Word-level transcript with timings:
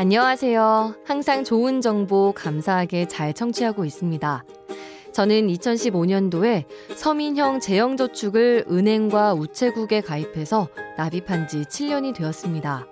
안녕하세요. 0.00 0.94
항상 1.04 1.42
좋은 1.42 1.80
정보 1.80 2.30
감사하게 2.30 3.08
잘 3.08 3.34
청취하고 3.34 3.84
있습니다. 3.84 4.44
저는 5.10 5.48
2015년도에 5.48 6.66
서민형 6.94 7.58
재형저축을 7.58 8.66
은행과 8.70 9.34
우체국에 9.34 10.00
가입해서 10.00 10.68
납입한 10.96 11.48
지 11.48 11.62
7년이 11.62 12.14
되었습니다. 12.14 12.86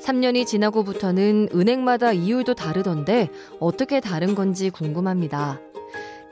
3년이 0.00 0.46
지나고부터는 0.46 1.50
은행마다 1.54 2.12
이율도 2.12 2.54
다르던데 2.54 3.28
어떻게 3.60 4.00
다른 4.00 4.34
건지 4.34 4.68
궁금합니다. 4.70 5.60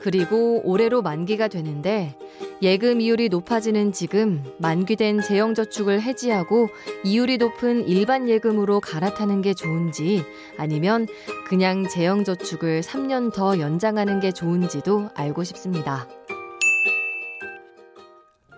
그리고 0.05 0.61
올해로 0.63 1.01
만기가 1.01 1.47
되는데 1.47 2.15
예금 2.61 3.01
이율이 3.01 3.27
높아지는 3.29 3.91
지금 3.91 4.43
만기된 4.59 5.23
재형저축을 5.23 5.99
해지하고 5.99 6.69
이율이 7.03 7.39
높은 7.39 7.87
일반 7.87 8.29
예금으로 8.29 8.81
갈아타는 8.81 9.41
게 9.41 9.55
좋은지 9.55 10.23
아니면 10.59 11.07
그냥 11.47 11.87
재형저축을 11.87 12.81
3년 12.81 13.33
더 13.33 13.57
연장하는 13.57 14.19
게 14.19 14.31
좋은지도 14.31 15.09
알고 15.15 15.43
싶습니다. 15.43 16.07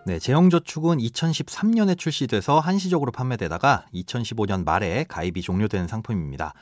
네, 0.05 0.19
재형저축은 0.19 0.97
2013년에 0.97 1.97
출시돼서 1.97 2.59
한시적으로 2.59 3.13
판매되다가 3.13 3.85
2015년 3.93 4.65
말에 4.65 5.05
가입이 5.07 5.41
종료된 5.41 5.87
상품입니다. 5.87 6.53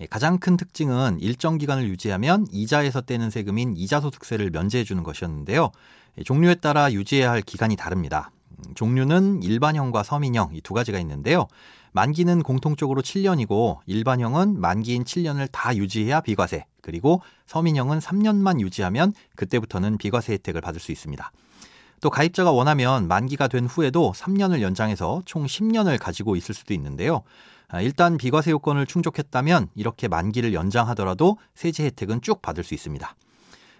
예, 0.00 0.06
가장 0.06 0.38
큰 0.38 0.56
특징은 0.56 1.18
일정 1.20 1.58
기간을 1.58 1.88
유지하면 1.88 2.46
이자에서 2.50 3.00
떼는 3.02 3.30
세금인 3.30 3.76
이자소득세를 3.76 4.50
면제해 4.50 4.84
주는 4.84 5.02
것이었는데요. 5.02 5.70
예, 6.18 6.22
종류에 6.22 6.56
따라 6.56 6.92
유지해야 6.92 7.30
할 7.30 7.42
기간이 7.42 7.76
다릅니다. 7.76 8.30
음, 8.50 8.74
종류는 8.74 9.42
일반형과 9.42 10.02
서민형 10.02 10.54
이 10.54 10.60
두 10.60 10.74
가지가 10.74 10.98
있는데요. 11.00 11.46
만기는 11.92 12.42
공통적으로 12.42 13.02
7년이고 13.02 13.78
일반형은 13.86 14.60
만기인 14.60 15.04
7년을 15.04 15.48
다 15.52 15.76
유지해야 15.76 16.22
비과세, 16.22 16.66
그리고 16.80 17.22
서민형은 17.46 18.00
3년만 18.00 18.60
유지하면 18.60 19.12
그때부터는 19.36 19.98
비과세 19.98 20.32
혜택을 20.32 20.60
받을 20.60 20.80
수 20.80 20.90
있습니다. 20.90 21.30
또 22.00 22.10
가입자가 22.10 22.50
원하면 22.50 23.06
만기가 23.06 23.46
된 23.46 23.66
후에도 23.66 24.12
3년을 24.14 24.60
연장해서 24.60 25.22
총 25.24 25.46
10년을 25.46 25.98
가지고 26.00 26.34
있을 26.34 26.52
수도 26.52 26.74
있는데요. 26.74 27.22
아, 27.68 27.80
일단 27.80 28.16
비과세 28.16 28.50
요건을 28.50 28.86
충족했다면 28.86 29.68
이렇게 29.74 30.08
만기를 30.08 30.54
연장하더라도 30.54 31.38
세제 31.54 31.84
혜택은 31.84 32.20
쭉 32.22 32.42
받을 32.42 32.64
수 32.64 32.74
있습니다. 32.74 33.16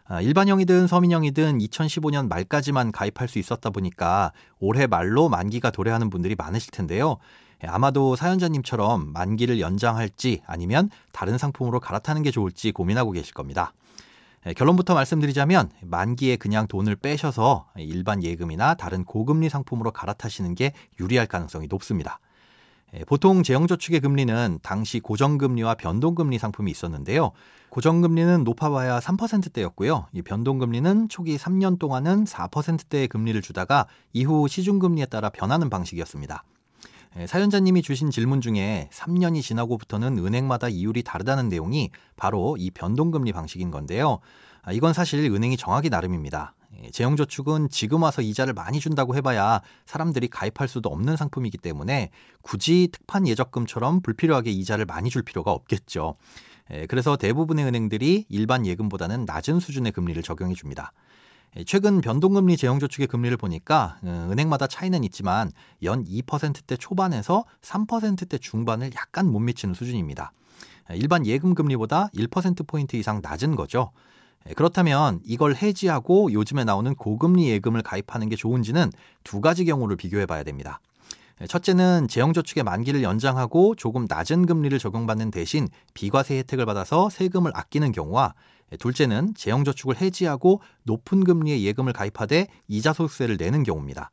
아, 0.06 0.20
일반형이든 0.20 0.86
서민형이든 0.86 1.58
2015년 1.58 2.28
말까지만 2.28 2.92
가입할 2.92 3.28
수 3.28 3.38
있었다 3.38 3.70
보니까 3.70 4.32
올해 4.58 4.86
말로 4.86 5.28
만기가 5.28 5.70
도래하는 5.70 6.10
분들이 6.10 6.34
많으실 6.34 6.70
텐데요. 6.72 7.18
예, 7.62 7.68
아마도 7.68 8.16
사연자님처럼 8.16 9.12
만기를 9.12 9.60
연장할지 9.60 10.42
아니면 10.46 10.90
다른 11.12 11.38
상품으로 11.38 11.80
갈아타는 11.80 12.22
게 12.22 12.30
좋을지 12.30 12.72
고민하고 12.72 13.12
계실 13.12 13.32
겁니다. 13.32 13.72
예, 14.46 14.52
결론부터 14.52 14.94
말씀드리자면 14.94 15.70
만기에 15.82 16.36
그냥 16.36 16.66
돈을 16.66 16.96
빼셔서 16.96 17.68
일반 17.76 18.22
예금이나 18.22 18.74
다른 18.74 19.04
고금리 19.04 19.48
상품으로 19.48 19.92
갈아타시는 19.92 20.54
게 20.54 20.72
유리할 21.00 21.26
가능성이 21.26 21.66
높습니다. 21.68 22.20
예, 22.96 23.04
보통 23.04 23.42
재형저축의 23.42 24.00
금리는 24.00 24.60
당시 24.62 25.00
고정금리와 25.00 25.74
변동금리 25.74 26.38
상품이 26.38 26.70
있었는데요. 26.70 27.32
고정금리는 27.70 28.44
높아봐야 28.44 29.00
3%대였고요. 29.00 30.06
이 30.12 30.22
변동금리는 30.22 31.08
초기 31.08 31.36
3년 31.36 31.78
동안은 31.78 32.24
4%대의 32.24 33.08
금리를 33.08 33.40
주다가 33.42 33.86
이후 34.12 34.46
시중금리에 34.46 35.06
따라 35.06 35.28
변하는 35.30 35.70
방식이었습니다. 35.70 36.44
예, 37.18 37.26
사연자님이 37.26 37.82
주신 37.82 38.10
질문 38.10 38.40
중에 38.40 38.88
3년이 38.92 39.42
지나고부터는 39.42 40.18
은행마다 40.18 40.68
이율이 40.68 41.02
다르다는 41.02 41.48
내용이 41.48 41.90
바로 42.16 42.56
이 42.58 42.70
변동금리 42.70 43.32
방식인 43.32 43.72
건데요. 43.72 44.20
아, 44.62 44.72
이건 44.72 44.92
사실 44.92 45.20
은행이 45.32 45.56
정하기 45.56 45.90
나름입니다. 45.90 46.54
예, 46.82 46.90
재형저축은 46.90 47.68
지금 47.70 48.02
와서 48.02 48.22
이자를 48.22 48.54
많이 48.54 48.80
준다고 48.80 49.14
해봐야 49.16 49.60
사람들이 49.86 50.28
가입할 50.28 50.68
수도 50.68 50.88
없는 50.88 51.16
상품이기 51.16 51.58
때문에 51.58 52.10
굳이 52.42 52.88
특판 52.92 53.26
예적금처럼 53.28 54.00
불필요하게 54.00 54.50
이자를 54.50 54.84
많이 54.84 55.10
줄 55.10 55.22
필요가 55.22 55.52
없겠죠. 55.52 56.16
예, 56.72 56.86
그래서 56.86 57.16
대부분의 57.16 57.64
은행들이 57.64 58.26
일반 58.28 58.66
예금보다는 58.66 59.24
낮은 59.26 59.60
수준의 59.60 59.92
금리를 59.92 60.22
적용해 60.22 60.54
줍니다. 60.54 60.92
예, 61.56 61.64
최근 61.64 62.00
변동금리 62.00 62.56
재형저축의 62.56 63.06
금리를 63.06 63.36
보니까 63.36 63.98
어, 64.02 64.28
은행마다 64.30 64.66
차이는 64.66 65.04
있지만 65.04 65.52
연 65.82 66.04
2%대 66.04 66.76
초반에서 66.76 67.44
3%대 67.62 68.38
중반을 68.38 68.90
약간 68.96 69.30
못 69.30 69.40
미치는 69.40 69.74
수준입니다. 69.74 70.32
일반 70.90 71.26
예금 71.26 71.54
금리보다 71.54 72.08
1%포인트 72.08 72.96
이상 72.96 73.20
낮은 73.22 73.56
거죠. 73.56 73.92
예, 74.48 74.54
그렇다면 74.54 75.20
이걸 75.24 75.54
해지하고 75.56 76.32
요즘에 76.32 76.64
나오는 76.64 76.94
고금리 76.94 77.48
예금을 77.50 77.82
가입하는 77.82 78.28
게 78.28 78.36
좋은지는 78.36 78.90
두 79.22 79.40
가지 79.40 79.64
경우를 79.64 79.96
비교해 79.96 80.26
봐야 80.26 80.42
됩니다. 80.42 80.80
예, 81.40 81.46
첫째는 81.46 82.08
재형저축의 82.08 82.62
만기를 82.64 83.02
연장하고 83.02 83.74
조금 83.74 84.06
낮은 84.08 84.46
금리를 84.46 84.78
적용받는 84.78 85.30
대신 85.30 85.68
비과세 85.94 86.38
혜택을 86.38 86.66
받아서 86.66 87.10
세금을 87.10 87.52
아끼는 87.54 87.92
경우와 87.92 88.34
예, 88.72 88.76
둘째는 88.76 89.34
재형저축을 89.34 90.00
해지하고 90.00 90.60
높은 90.84 91.24
금리의 91.24 91.64
예금을 91.64 91.92
가입하되 91.92 92.48
이자 92.68 92.92
소득세를 92.92 93.36
내는 93.36 93.62
경우입니다. 93.62 94.10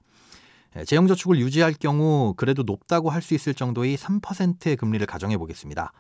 재형저축을 0.86 1.38
유지할 1.38 1.74
경우 1.74 2.34
그래도 2.38 2.64
높다고 2.64 3.10
할 3.10 3.22
수 3.22 3.34
있을 3.34 3.54
정도의 3.54 3.98
3%의 3.98 4.78
금리를 4.78 5.06
가정해 5.06 5.38
보겠습니다. 5.38 5.92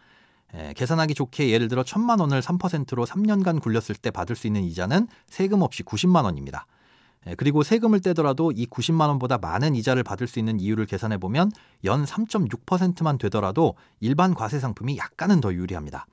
예, 0.55 0.73
계산하기 0.75 1.13
좋게 1.13 1.49
예를 1.49 1.67
들어 1.69 1.83
천만 1.83 2.19
원을 2.19 2.41
3%로 2.41 3.05
3년간 3.05 3.61
굴렸을 3.61 3.95
때 3.95 4.11
받을 4.11 4.35
수 4.35 4.47
있는 4.47 4.63
이자는 4.63 5.07
세금 5.27 5.61
없이 5.61 5.83
90만 5.83 6.23
원입니다. 6.25 6.65
예, 7.27 7.35
그리고 7.35 7.63
세금을 7.63 8.01
떼더라도 8.01 8.51
이 8.51 8.65
90만 8.67 9.07
원보다 9.07 9.37
많은 9.37 9.75
이자를 9.75 10.03
받을 10.03 10.27
수 10.27 10.39
있는 10.39 10.59
이유를 10.59 10.85
계산해 10.87 11.17
보면 11.19 11.51
연 11.85 12.03
3.6%만 12.03 13.17
되더라도 13.17 13.75
일반 13.99 14.33
과세 14.33 14.59
상품이 14.59 14.97
약간은 14.97 15.39
더 15.39 15.53
유리합니다. 15.53 16.05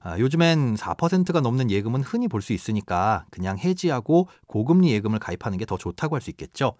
아, 0.00 0.18
요즘엔 0.18 0.76
4%가 0.76 1.40
넘는 1.40 1.70
예금은 1.70 2.02
흔히 2.02 2.28
볼 2.28 2.40
수 2.40 2.52
있으니까 2.52 3.24
그냥 3.30 3.58
해지하고 3.58 4.28
고금리 4.46 4.90
예금을 4.92 5.18
가입하는 5.18 5.58
게 5.58 5.66
더 5.66 5.76
좋다고 5.76 6.14
할 6.16 6.22
수 6.22 6.30
있겠죠. 6.30 6.74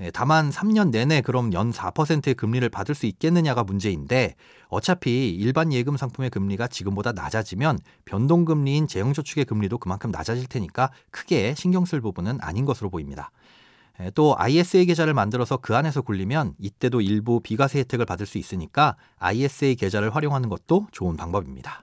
예, 0.00 0.10
다만 0.12 0.50
3년 0.50 0.90
내내 0.90 1.22
그럼 1.22 1.52
연 1.52 1.72
4%의 1.72 2.34
금리를 2.34 2.68
받을 2.68 2.94
수 2.94 3.06
있겠느냐가 3.06 3.64
문제인데 3.64 4.36
어차피 4.68 5.30
일반 5.30 5.72
예금 5.72 5.96
상품의 5.96 6.30
금리가 6.30 6.68
지금보다 6.68 7.12
낮아지면 7.12 7.80
변동금리인 8.04 8.86
재형저축의 8.86 9.44
금리도 9.44 9.78
그만큼 9.78 10.10
낮아질 10.12 10.46
테니까 10.46 10.92
크게 11.10 11.54
신경 11.56 11.84
쓸 11.84 12.00
부분은 12.00 12.38
아닌 12.40 12.64
것으로 12.64 12.90
보입니다. 12.90 13.32
예, 14.00 14.12
또 14.14 14.36
ISA 14.38 14.86
계좌를 14.86 15.14
만들어서 15.14 15.56
그 15.56 15.74
안에서 15.74 16.02
굴리면 16.02 16.54
이때도 16.58 17.00
일부 17.00 17.40
비과세 17.40 17.80
혜택을 17.80 18.06
받을 18.06 18.24
수 18.24 18.38
있으니까 18.38 18.96
ISA 19.18 19.74
계좌를 19.74 20.14
활용하는 20.14 20.48
것도 20.48 20.86
좋은 20.92 21.16
방법입니다. 21.16 21.82